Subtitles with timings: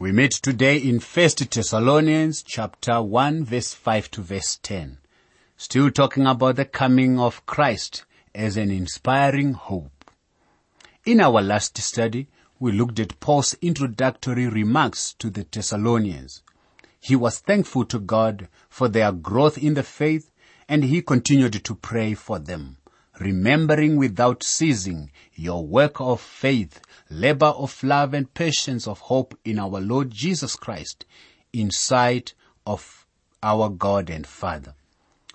[0.00, 4.98] We meet today in 1 Thessalonians chapter 1 verse 5 to verse 10.
[5.56, 10.12] Still talking about the coming of Christ as an inspiring hope.
[11.04, 12.28] In our last study,
[12.60, 16.44] we looked at Paul's introductory remarks to the Thessalonians.
[17.00, 20.30] He was thankful to God for their growth in the faith
[20.68, 22.76] and he continued to pray for them
[23.20, 26.80] remembering without ceasing your work of faith,
[27.10, 31.04] labor of love and patience of hope in our Lord Jesus Christ
[31.52, 32.34] in sight
[32.66, 33.06] of
[33.42, 34.74] our God and Father.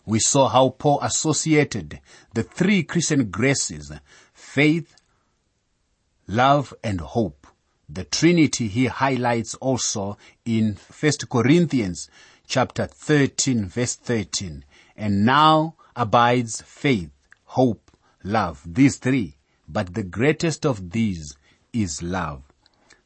[0.05, 2.01] We saw how Paul associated
[2.33, 3.91] the three Christian graces,
[4.33, 4.95] faith,
[6.27, 7.47] love and hope.
[7.87, 12.09] The Trinity he highlights also in 1 Corinthians
[12.47, 14.65] chapter 13 verse 13.
[14.97, 17.12] And now abides faith,
[17.53, 17.91] hope,
[18.23, 18.63] love.
[18.65, 19.37] These three.
[19.67, 21.37] But the greatest of these
[21.71, 22.41] is love.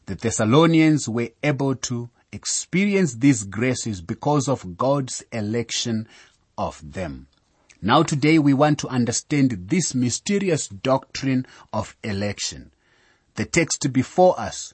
[0.06, 6.08] The Thessalonians were able to experience these graces because of God's election
[6.58, 7.28] of them.
[7.81, 12.72] Now today we want to understand this mysterious doctrine of election.
[13.36, 14.73] The text before us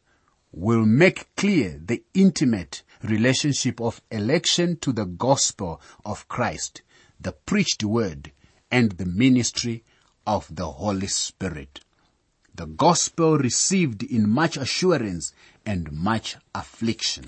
[0.51, 6.83] will make clear the intimate relationship of election to the gospel of Christ,
[7.19, 8.31] the preached word,
[8.73, 9.83] and the ministry
[10.25, 11.81] of the Holy Spirit.
[12.55, 15.31] The gospel received in much assurance
[15.63, 17.25] and much affliction.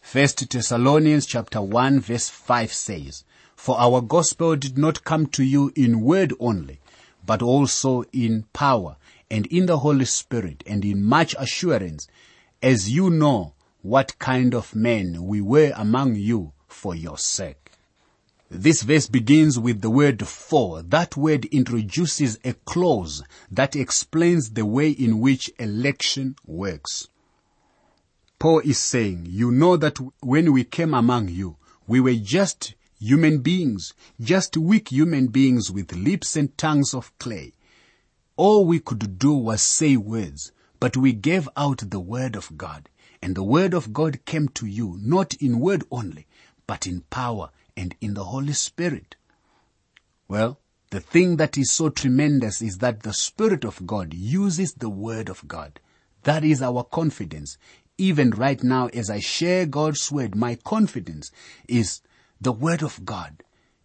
[0.00, 3.24] First Thessalonians chapter 1 verse 5 says,
[3.56, 6.78] For our gospel did not come to you in word only,
[7.26, 12.06] but also in power and in the Holy Spirit and in much assurance,
[12.62, 17.65] as you know what kind of men we were among you for your sake.
[18.48, 20.80] This verse begins with the word for.
[20.80, 27.08] That word introduces a clause that explains the way in which election works.
[28.38, 31.56] Paul is saying, you know that when we came among you,
[31.88, 37.52] we were just human beings, just weak human beings with lips and tongues of clay.
[38.36, 42.88] All we could do was say words, but we gave out the word of God.
[43.20, 46.26] And the word of God came to you, not in word only,
[46.66, 49.16] but in power and in the Holy Spirit.
[50.28, 50.58] Well,
[50.90, 55.28] the thing that is so tremendous is that the Spirit of God uses the Word
[55.28, 55.80] of God.
[56.22, 57.58] That is our confidence.
[57.98, 61.30] Even right now, as I share God's Word, my confidence
[61.68, 62.00] is
[62.40, 63.42] the Word of God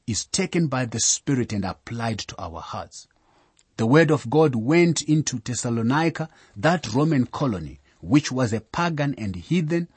[0.07, 3.07] is taken by the Spirit and applied to our hearts.
[3.77, 9.35] The Word of God went into Thessalonica, that Roman colony, which was a pagan and
[9.35, 9.87] heathen,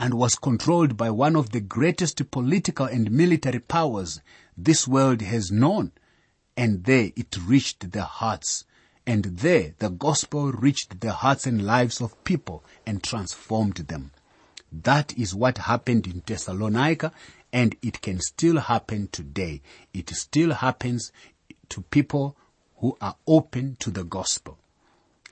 [0.00, 4.22] and was controlled by one of the greatest political and military powers
[4.56, 5.92] this world has known.
[6.56, 8.64] And there it reached the hearts.
[9.06, 14.12] And there the gospel reached the hearts and lives of people and transformed them.
[14.72, 17.12] That is what happened in Thessalonica
[17.52, 19.60] and it can still happen today.
[19.92, 21.12] It still happens
[21.68, 22.38] to people
[22.78, 24.56] who are open to the gospel.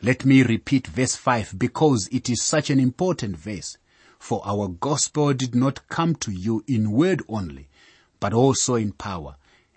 [0.03, 3.79] Let me repeat verse 5 because it is such an important verse.
[4.19, 7.69] For our gospel did not come to you in word only,
[8.21, 9.37] but also in power,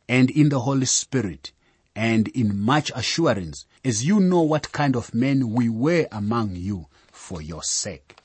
[0.09, 1.52] and in the Holy Spirit,
[1.96, 6.88] and in much assurance, as you know what kind of men we were among you
[7.12, 8.16] for your sake.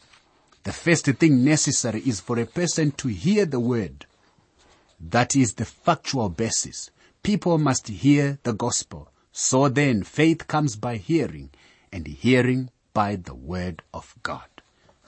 [0.64, 4.06] The first thing necessary is for a person to hear the word.
[4.98, 6.90] That is the factual basis.
[7.22, 9.10] People must hear the gospel.
[9.30, 11.50] So then faith comes by hearing,
[11.92, 14.55] and hearing by the word of God.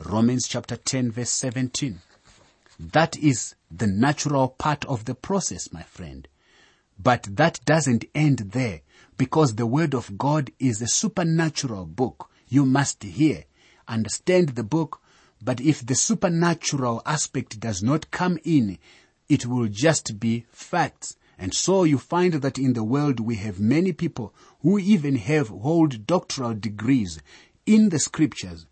[0.04, 2.00] Romans chapter 10 verse 17.
[2.78, 6.28] That is the natural part of the process, my friend.
[7.03, 8.82] But that doesn't end there
[9.16, 12.31] because the word of God is a supernatural book.
[12.48, 13.44] You must hear,
[13.88, 15.00] understand the book,
[15.42, 18.78] but if the supernatural aspect does not come in,
[19.28, 21.16] it will just be facts.
[21.36, 25.48] And so you find that in the world we have many people who even have
[25.48, 27.20] hold doctoral degrees
[27.66, 28.66] in the scriptures,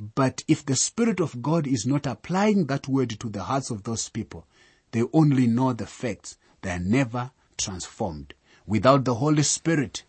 [0.00, 3.82] but if the Spirit of God is not applying that word to the hearts of
[3.82, 4.46] those people,
[4.92, 6.38] they only know the facts.
[6.62, 8.34] They are never transformed.
[8.66, 10.04] Without the Holy Spirit,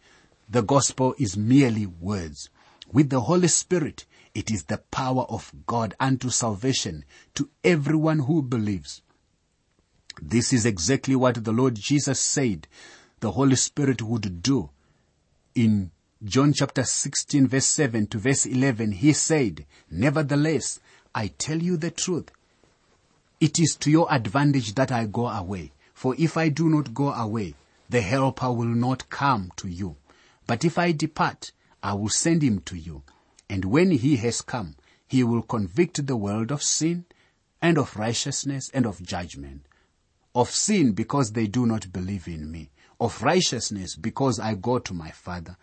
[0.50, 2.50] the gospel is merely words.
[2.92, 7.06] With the Holy Spirit, it is the power of God unto salvation
[7.36, 9.02] to everyone who believes.
[10.22, 12.68] This is exactly what the Lord Jesus said
[13.20, 14.70] the Holy Spirit would do
[15.56, 15.92] in
[16.24, 20.80] John chapter 16 verse 7 to verse 11, he said, Nevertheless,
[21.16, 22.30] I tell you the truth.
[23.40, 25.72] It is to your advantage that I go away.
[25.96, 27.56] For if I do not go away,
[27.90, 29.96] the helper will not come to you.
[30.46, 33.02] But if I depart, I will send him to you.
[33.50, 34.76] And when he has come,
[35.08, 37.06] he will convict the world of sin
[37.64, 39.66] and of righteousness and of judgment.
[40.36, 42.70] Of sin because they do not believe in me.
[43.00, 45.58] Of righteousness because I go to my Father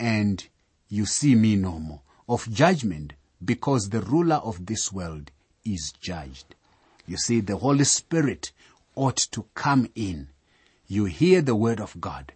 [0.00, 0.48] and
[0.88, 2.00] you see me no more.
[2.28, 3.12] Of judgment
[3.44, 5.30] because the ruler of this world
[5.64, 6.54] is judged.
[7.06, 8.52] You see, the Holy Spirit
[8.94, 10.28] ought to come in.
[10.86, 12.32] You hear the word of God,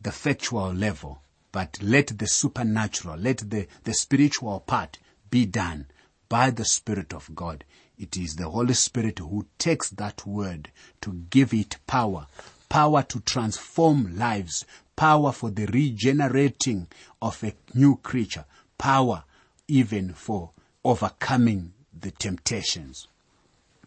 [0.00, 1.20] the factual level,
[1.52, 4.98] but let the supernatural, let the, the spiritual part
[5.30, 5.86] be done
[6.28, 7.64] by the Spirit of God.
[7.98, 10.70] It is the Holy Spirit who takes that word
[11.02, 12.26] to give it power,
[12.70, 14.64] power to transform lives,
[14.96, 16.86] power for the regenerating
[17.20, 18.46] of a new creature,
[18.78, 19.24] power
[19.68, 20.52] even for
[20.82, 23.06] overcoming the temptations.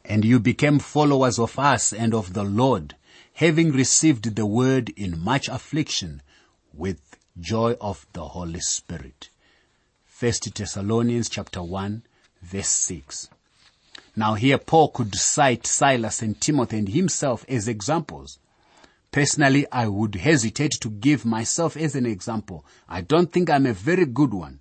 [0.05, 2.95] And you became followers of us and of the Lord,
[3.33, 6.21] having received the word in much affliction
[6.73, 6.99] with
[7.39, 9.29] joy of the Holy Spirit.
[10.05, 12.03] First Thessalonians chapter 1
[12.41, 13.29] verse 6.
[14.15, 18.39] Now here Paul could cite Silas and Timothy and himself as examples.
[19.13, 22.65] Personally, I would hesitate to give myself as an example.
[22.89, 24.59] I don't think I'm a very good one.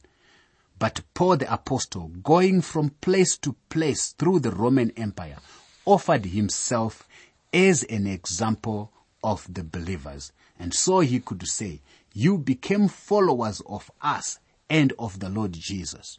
[0.78, 5.38] But Paul the apostle, going from place to place through the Roman Empire,
[5.86, 7.08] offered himself
[7.50, 8.92] as an example
[9.24, 10.32] of the believers.
[10.58, 11.80] And so he could say,
[12.12, 14.38] you became followers of us
[14.68, 16.18] and of the Lord Jesus.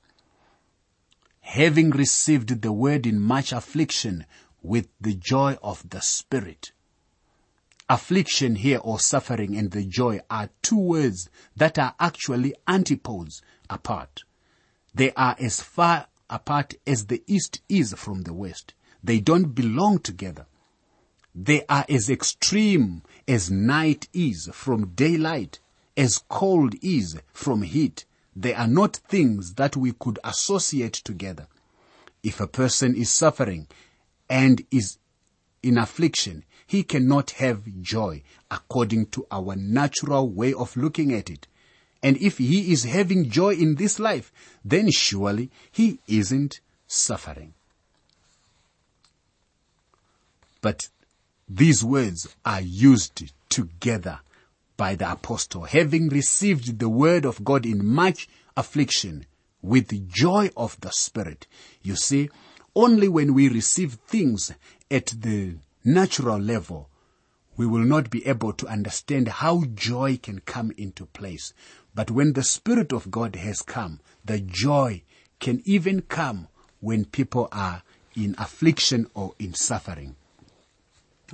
[1.41, 4.25] Having received the word in much affliction
[4.63, 6.71] with the joy of the Spirit.
[7.93, 14.23] Affliction here or suffering and the joy are two words that are actually antipodes apart.
[14.95, 18.73] They are as far apart as the east is from the west.
[19.03, 20.47] They don't belong together.
[21.35, 25.59] They are as extreme as night is from daylight,
[25.95, 28.05] as cold is from heat.
[28.35, 31.45] They are not things that we could associate together.
[32.23, 33.67] If a person is suffering
[34.27, 34.97] and is
[35.61, 36.43] in affliction,
[36.73, 41.45] he cannot have joy according to our natural way of looking at it.
[42.01, 44.33] And if he is having joy in this life,
[44.65, 47.53] then surely he isn't suffering.
[50.61, 50.89] But
[51.47, 54.21] these words are used together
[54.75, 58.27] by the apostle, having received the word of God in much
[58.57, 59.27] affliction
[59.61, 61.45] with the joy of the Spirit.
[61.83, 62.31] You see,
[62.75, 64.51] only when we receive things
[64.89, 66.89] at the natural level,
[67.55, 71.53] we will not be able to understand how joy can come into place.
[71.93, 75.03] But when the Spirit of God has come, the joy
[75.39, 76.47] can even come
[76.79, 77.83] when people are
[78.15, 80.15] in affliction or in suffering.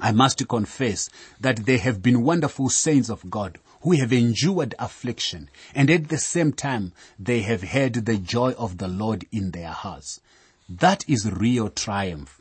[0.01, 1.09] I must confess
[1.39, 6.17] that there have been wonderful saints of God who have endured affliction and at the
[6.17, 10.21] same time they have had the joy of the Lord in their hearts.
[10.69, 12.38] That is real triumph.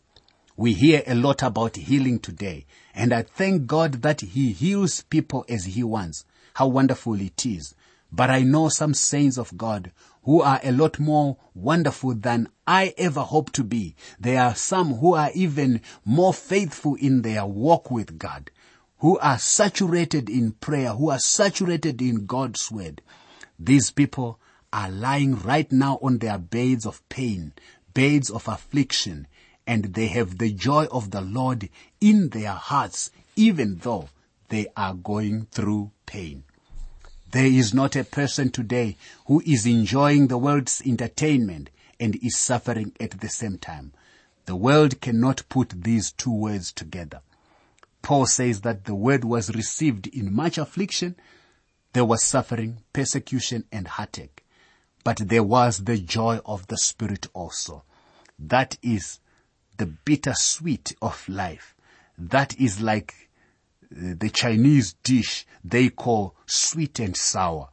[0.58, 5.44] We hear a lot about healing today and I thank God that He heals people
[5.48, 6.24] as He wants.
[6.54, 7.76] How wonderful it is.
[8.10, 9.92] But I know some saints of God
[10.24, 13.94] who are a lot more wonderful than I ever hope to be.
[14.18, 18.50] There are some who are even more faithful in their walk with God,
[18.98, 23.00] who are saturated in prayer, who are saturated in God's word.
[23.60, 24.40] These people
[24.72, 27.52] are lying right now on their beds of pain,
[27.94, 29.28] beds of affliction,
[29.68, 31.68] and they have the joy of the Lord
[32.00, 34.08] in their hearts, even though
[34.48, 36.44] they are going through pain.
[37.30, 38.96] There is not a person today
[39.26, 41.68] who is enjoying the world's entertainment
[42.00, 43.92] and is suffering at the same time.
[44.46, 47.20] The world cannot put these two words together.
[48.00, 51.14] Paul says that the word was received in much affliction.
[51.92, 54.42] There was suffering, persecution, and heartache.
[55.04, 57.84] But there was the joy of the Spirit also.
[58.38, 59.20] That is
[59.78, 61.74] the bittersweet of life.
[62.18, 63.28] That is like
[63.90, 67.68] uh, the Chinese dish they call sweet and sour.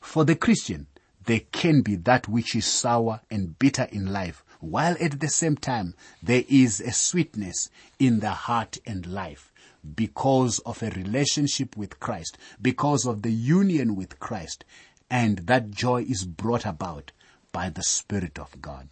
[0.00, 0.86] For the Christian,
[1.26, 5.56] there can be that which is sour and bitter in life, while at the same
[5.56, 9.52] time there is a sweetness in the heart and life
[9.94, 14.64] because of a relationship with Christ, because of the union with Christ,
[15.10, 17.12] and that joy is brought about
[17.52, 18.88] by the Spirit of God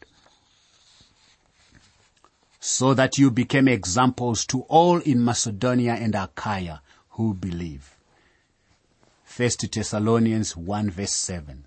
[2.65, 7.97] so that you became examples to all in Macedonia and Achaia who believe.
[9.37, 11.65] 1 Thessalonians 1 verse 7.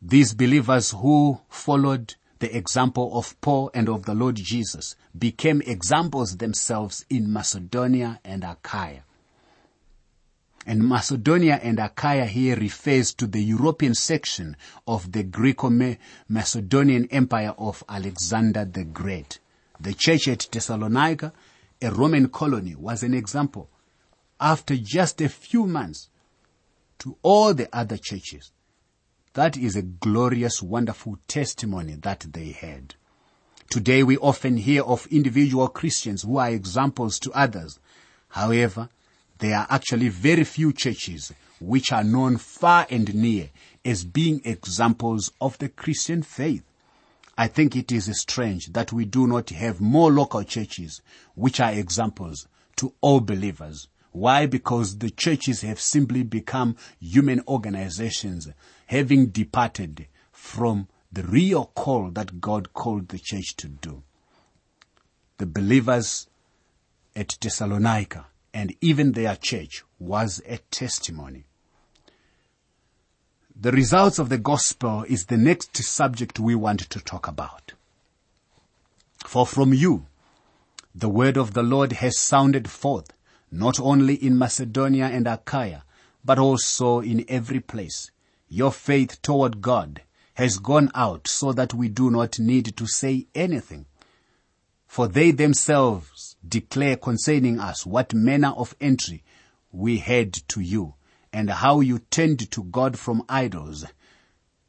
[0.00, 6.38] These believers who followed the example of Paul and of the Lord Jesus became examples
[6.38, 9.02] themselves in Macedonia and Achaia.
[10.66, 14.56] And Macedonia and Achaia here refers to the European section
[14.86, 19.40] of the Greco-Macedonian Empire of Alexander the Great.
[19.78, 21.32] The church at Thessalonica,
[21.82, 23.68] a Roman colony, was an example.
[24.40, 26.08] After just a few months
[27.00, 28.50] to all the other churches,
[29.34, 32.94] that is a glorious, wonderful testimony that they had.
[33.68, 37.80] Today we often hear of individual Christians who are examples to others.
[38.28, 38.88] However,
[39.38, 43.50] there are actually very few churches which are known far and near
[43.84, 46.62] as being examples of the Christian faith.
[47.36, 51.00] I think it is strange that we do not have more local churches
[51.34, 53.88] which are examples to all believers.
[54.12, 54.46] Why?
[54.46, 58.48] Because the churches have simply become human organizations
[58.86, 64.02] having departed from the real call that God called the church to do.
[65.38, 66.28] The believers
[67.16, 71.44] at Thessalonica and even their church was a testimony.
[73.56, 77.72] The results of the gospel is the next subject we want to talk about.
[79.26, 80.06] For from you,
[80.94, 83.12] the word of the Lord has sounded forth,
[83.50, 85.82] not only in Macedonia and Achaia,
[86.24, 88.12] but also in every place.
[88.48, 90.02] Your faith toward God
[90.34, 93.86] has gone out so that we do not need to say anything.
[94.86, 99.22] For they themselves declare concerning us what manner of entry
[99.72, 100.94] we had to you,
[101.32, 103.84] and how you turned to God from idols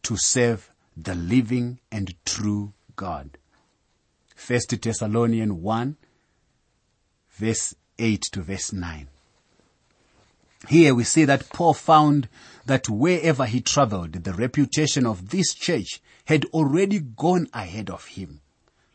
[0.04, 3.38] to serve the living and true God.
[4.36, 5.98] First Thessalonians 1
[7.36, 9.08] verse 8 to verse 9.
[10.70, 12.28] Here we see that Paul found
[12.66, 18.42] that wherever he traveled, the reputation of this church had already gone ahead of him.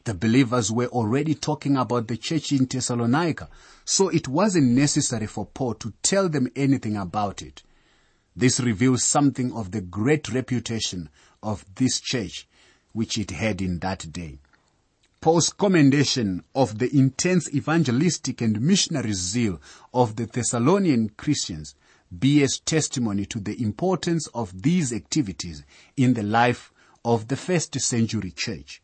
[0.04, 3.48] The believers were already talking about the church in Thessalonica,
[3.84, 7.62] so it wasn't necessary for Paul to tell them anything about it.
[8.34, 11.10] This reveals something of the great reputation
[11.42, 12.48] of this church
[12.92, 14.38] which it had in that day.
[15.20, 19.60] Paul's commendation of the intense evangelistic and missionary zeal
[19.92, 21.74] of the Thessalonian Christians
[22.10, 25.62] bears testimony to the importance of these activities
[25.96, 26.72] in the life
[27.04, 28.80] of the first century church.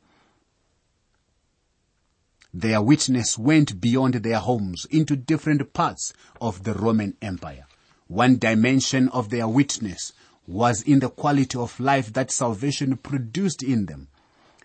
[2.59, 7.67] Their witness went beyond their homes into different parts of the Roman Empire.
[8.09, 10.15] One dimension of their witness
[10.47, 14.09] was in the quality of life that salvation produced in them.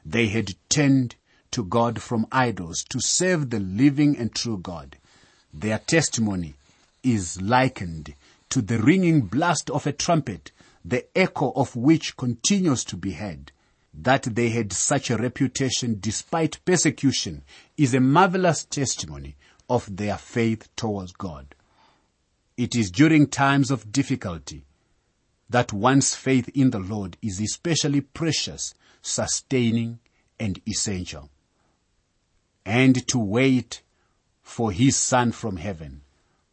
[0.06, 1.16] They had turned
[1.52, 4.96] to God from idols to serve the living and true God.
[5.54, 6.56] Their testimony
[7.04, 8.16] is likened
[8.52, 10.54] to the ringing blast of a trumpet,
[10.86, 13.52] the echo of which continues to be heard.
[13.94, 17.44] That they had such a reputation despite persecution
[17.78, 19.36] is a marvelous testimony
[19.70, 21.56] of their faith towards God.
[22.58, 24.66] It is during times of difficulty
[25.50, 30.00] that one's faith in the Lord is especially precious, sustaining,
[30.40, 31.30] and essential.
[32.66, 33.82] And to wait
[34.42, 36.02] for his Son from heaven,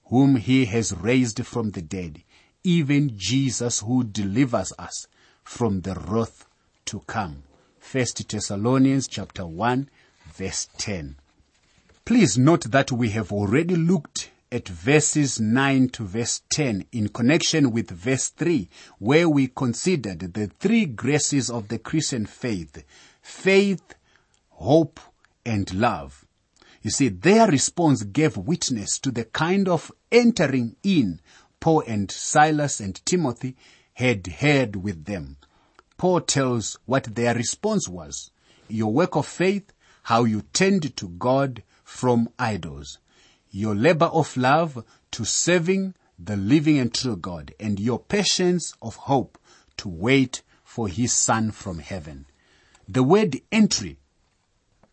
[0.06, 2.22] whom he has raised from the dead,
[2.64, 5.06] even Jesus who delivers us
[5.44, 6.47] from the wrath
[6.88, 7.42] to come.
[7.78, 9.90] First Thessalonians chapter 1
[10.34, 11.16] verse 10.
[12.06, 17.72] Please note that we have already looked at verses 9 to verse 10 in connection
[17.72, 22.82] with verse 3 where we considered the three graces of the Christian faith.
[23.20, 23.94] Faith,
[24.48, 24.98] hope,
[25.44, 26.24] and love.
[26.80, 31.20] You see, their response gave witness to the kind of entering in
[31.60, 33.56] Paul and Silas and Timothy
[33.92, 35.36] had had with them.
[35.98, 38.30] Paul tells what their response was.
[38.68, 39.72] Your work of faith,
[40.04, 42.98] how you tend to God from idols.
[43.50, 48.94] Your labor of love to serving the living and true God and your patience of
[48.94, 49.38] hope
[49.78, 52.26] to wait for his son from heaven.
[52.88, 53.98] The word entry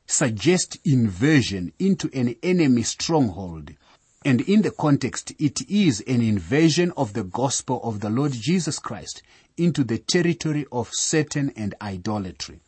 [0.08, 3.74] suggests invasion into an enemy stronghold.
[4.26, 8.80] And in the context, it is an invasion of the gospel of the Lord Jesus
[8.80, 9.22] Christ
[9.56, 12.62] into the territory of Satan and idolatry.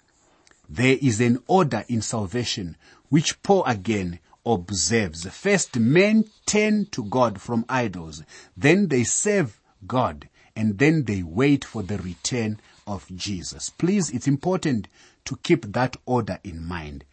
[0.70, 2.78] There is an order in salvation
[3.10, 5.26] which Paul again observes.
[5.26, 8.22] First, men turn to God from idols.
[8.56, 10.30] Then they serve God.
[10.56, 13.72] And then they wait for the return of Jesus.
[13.72, 14.88] Please, it's important
[15.26, 17.04] to keep that order in mind.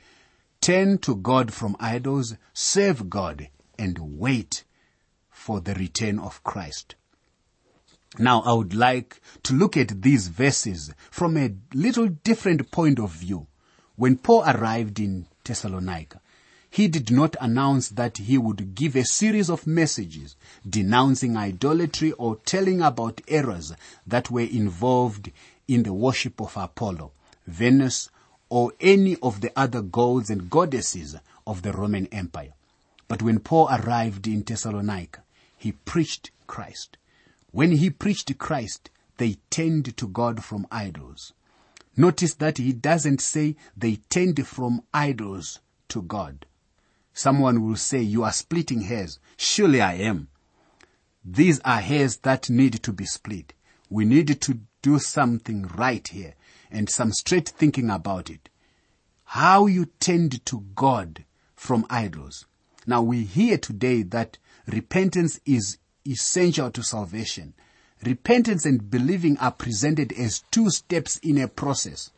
[0.60, 3.48] Turn to God from idols, serve God,
[3.84, 4.64] and wait
[5.30, 6.94] for the return of Christ.
[8.18, 13.10] Now I would like to look at these verses from a little different point of
[13.10, 13.46] view.
[13.96, 16.20] When Paul arrived in Thessalonica,
[16.70, 20.34] he did not announce that he would give a series of messages
[20.68, 23.74] denouncing idolatry or telling about errors
[24.06, 25.30] that were involved
[25.68, 27.12] in the worship of Apollo,
[27.46, 28.08] Venus,
[28.48, 32.54] or any of the other gods and goddesses of the Roman Empire.
[33.08, 35.22] But when Paul arrived in Thessalonica,
[35.56, 36.96] he preached Christ.
[37.50, 41.32] When he preached Christ, they turned to God from idols.
[41.96, 46.46] Notice that he doesn't say they turned from idols to God.
[47.12, 49.20] Someone will say, you are splitting hairs.
[49.36, 50.28] Surely I am.
[51.24, 53.52] These are hairs that need to be split.
[53.88, 56.34] We need to do something right here
[56.70, 58.48] and some straight thinking about it.
[59.24, 62.46] How you tend to God from idols.
[62.86, 67.54] Now we hear today that repentance is essential to salvation.
[68.02, 72.10] Repentance and believing are presented as two steps in a process.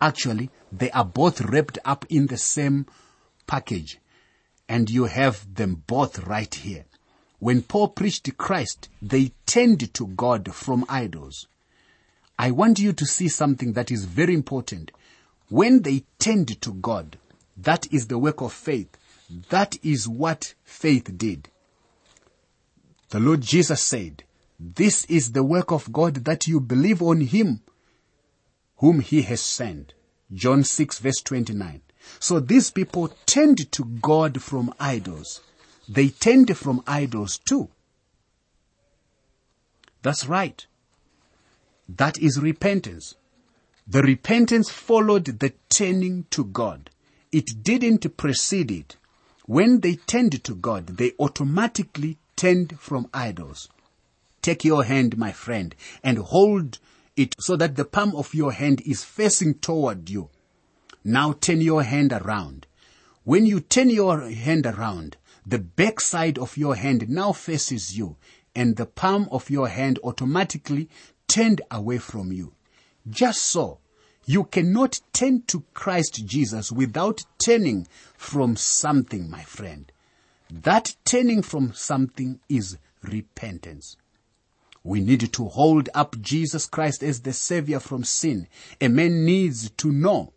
[0.00, 2.86] Actually, they are both wrapped up in the same
[3.46, 3.98] package
[4.68, 6.84] and you have them both right here.
[7.38, 11.48] When Paul preached Christ, they turned to God from idols.
[12.38, 14.92] I want you to see something that is very important.
[15.48, 17.18] When they turned to God,
[17.56, 18.96] that is the work of faith.
[19.50, 21.48] That is what faith did.
[23.10, 24.24] The Lord Jesus said,
[24.58, 27.60] this is the work of God that you believe on him
[28.76, 29.94] whom he has sent.
[30.32, 31.82] John 6 verse 29.
[32.18, 35.40] So these people turned to God from idols.
[35.88, 37.70] They tend from idols too.
[40.02, 40.66] That's right.
[41.88, 43.14] That is repentance.
[43.86, 46.90] The repentance followed the turning to God.
[47.30, 48.96] It didn't precede it.
[49.52, 53.68] When they turned to God, they automatically turned from idols.
[54.40, 56.78] Take your hand, my friend, and hold
[57.16, 60.30] it so that the palm of your hand is facing toward you.
[61.04, 62.66] Now turn your hand around.
[63.24, 68.16] When you turn your hand around, the back side of your hand now faces you
[68.54, 70.88] and the palm of your hand automatically
[71.28, 72.54] turned away from you.
[73.06, 73.80] Just so,
[74.24, 79.90] you cannot turn to Christ Jesus without turning from something, my friend.
[80.50, 83.96] That turning from something is repentance.
[84.84, 88.48] We need to hold up Jesus Christ as the Savior from sin.
[88.80, 90.32] A man needs to know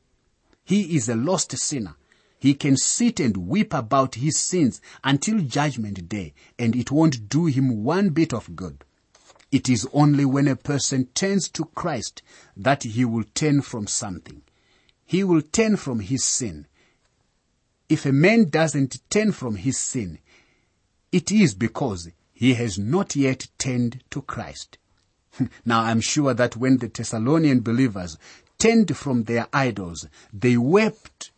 [0.63, 1.95] he is a lost sinner.
[2.39, 7.45] He can sit and weep about his sins until judgment day and it won't do
[7.45, 8.83] him one bit of good.
[9.51, 12.21] It is only when a person turns to Christ
[12.57, 14.41] that he will turn from something.
[15.05, 16.67] He will turn from his sin.
[17.87, 20.19] If a man doesn't turn from his sin,
[21.11, 24.77] it is because he has not yet turned to Christ.
[25.65, 28.17] now I'm sure that when the Thessalonian believers
[28.57, 30.07] turned from their idols.
[30.33, 31.31] They wept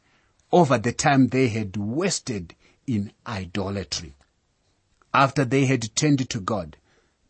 [0.52, 2.56] over the time they had wasted
[2.86, 4.14] in idolatry.
[5.14, 6.78] After they had turned to God,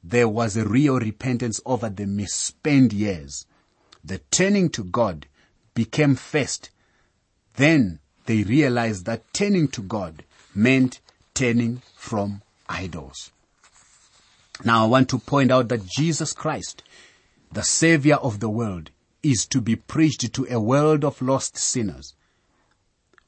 [0.04, 3.46] there was a real repentance over the misspent years.
[4.04, 5.28] The turning to God
[5.74, 6.70] became first.
[7.56, 11.00] Then they realized that turning to God meant
[11.34, 13.32] turning from idols.
[14.64, 16.84] Now I want to point out that Jesus Christ,
[17.52, 18.92] the Savior of the world,
[19.24, 22.14] is to be preached to a world of lost sinners.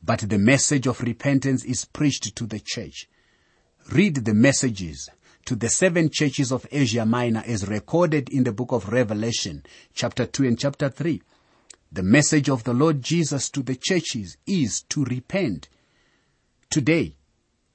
[0.03, 3.07] But the message of repentance is preached to the church.
[3.91, 5.09] Read the messages
[5.45, 10.25] to the seven churches of Asia Minor as recorded in the book of Revelation, chapter
[10.25, 11.21] 2 and chapter 3.
[11.91, 15.69] The message of the Lord Jesus to the churches is to repent.
[16.69, 17.15] Today,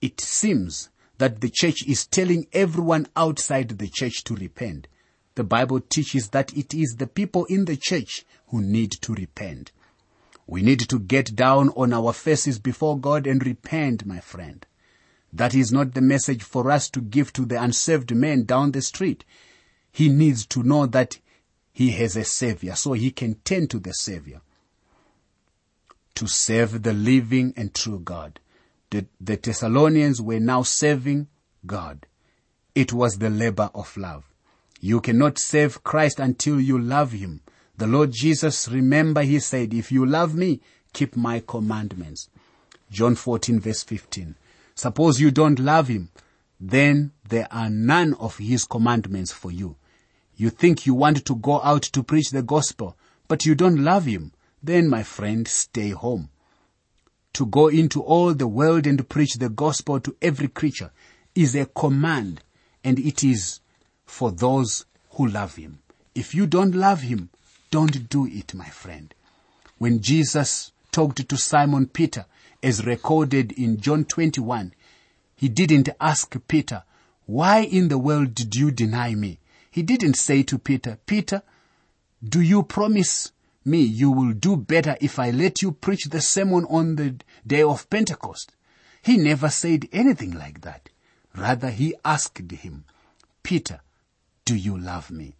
[0.00, 4.87] it seems that the church is telling everyone outside the church to repent.
[5.35, 9.72] The Bible teaches that it is the people in the church who need to repent.
[10.46, 14.64] We need to get down on our faces before God and repent, my friend.
[15.33, 18.83] That is not the message for us to give to the unsaved man down the
[18.83, 19.24] street.
[19.90, 21.18] He needs to know that
[21.75, 24.41] he has a savior so he can turn to the savior.
[26.15, 28.39] To serve the living and true God.
[28.91, 31.27] The, the Thessalonians were now serving
[31.67, 32.07] God.
[32.77, 34.25] It was the labor of love.
[34.81, 37.41] You cannot save Christ until you love Him.
[37.77, 40.61] The Lord Jesus, remember He said, if you love me,
[40.93, 42.31] keep my commandments.
[42.89, 44.37] John 14 verse 15.
[44.77, 46.11] Suppose you don't love Him,
[46.61, 49.75] then there are none of His commandments for you.
[50.37, 52.97] You think you want to go out to preach the gospel,
[53.29, 56.31] but you don't love Him, then my friend, stay home.
[57.35, 60.90] To go into all the world and preach the gospel to every creature
[61.35, 62.42] is a command,
[62.83, 63.61] and it is
[64.07, 65.81] for those who love him.
[66.14, 67.31] If you don't love him,
[67.70, 69.12] don't do it, my friend.
[69.79, 72.27] When Jesus talked to Simon Peter,
[72.62, 74.73] as recorded in John 21,
[75.35, 76.85] he didn't ask Peter,
[77.27, 79.38] why in the world did you deny me?
[79.75, 81.43] He didn't say to Peter, Peter,
[82.23, 83.33] do you promise
[83.65, 87.65] me you will do better if I let you preach the sermon on the day
[87.65, 88.55] of Pentecost?
[89.03, 90.91] He never said anything like that.
[91.37, 92.85] Rather, he asked him,
[93.43, 93.81] Peter,
[94.45, 95.35] do you love me?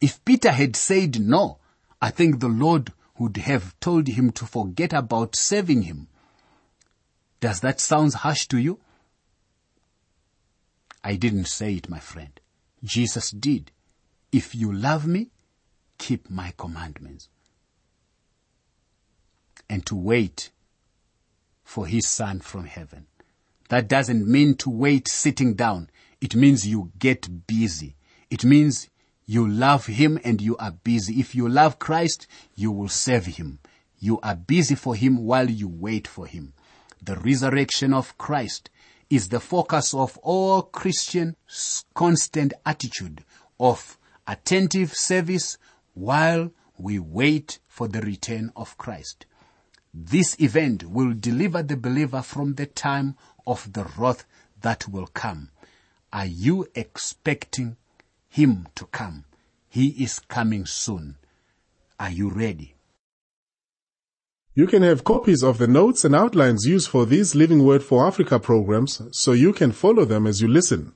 [0.00, 1.58] If Peter had said no,
[2.02, 6.08] I think the Lord would have told him to forget about serving him.
[7.38, 8.80] Does that sound harsh to you?
[11.02, 12.38] I didn't say it, my friend.
[12.84, 13.70] Jesus did.
[14.32, 15.30] If you love me,
[15.98, 17.28] keep my commandments.
[19.68, 20.50] And to wait
[21.64, 23.06] for his son from heaven.
[23.68, 25.90] That doesn't mean to wait sitting down.
[26.20, 27.94] It means you get busy.
[28.28, 28.88] It means
[29.26, 31.20] you love him and you are busy.
[31.20, 33.60] If you love Christ, you will serve him.
[34.00, 36.52] You are busy for him while you wait for him.
[37.00, 38.70] The resurrection of Christ
[39.10, 43.24] is the focus of all Christians' constant attitude
[43.58, 45.58] of attentive service
[45.94, 49.26] while we wait for the return of Christ.
[49.92, 54.24] This event will deliver the believer from the time of the wrath
[54.62, 55.50] that will come.
[56.12, 57.76] Are you expecting
[58.30, 59.24] him to come.
[59.68, 61.16] He is coming soon.
[61.98, 62.74] Are you ready?
[64.52, 68.04] You can have copies of the notes and outlines used for these Living Word for
[68.04, 70.92] Africa programs so you can follow them as you listen.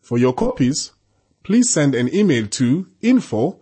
[0.00, 0.90] For your copies,
[1.44, 3.60] please send an email to info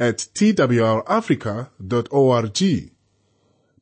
[0.00, 2.90] at twrafrica.org.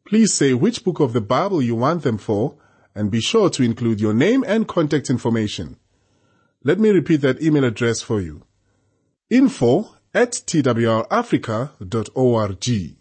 [0.05, 2.57] Please say which book of the Bible you want them for
[2.92, 5.76] and be sure to include your name and contact information.
[6.64, 8.42] Let me repeat that email address for you
[9.31, 13.00] info at twrafrica.org.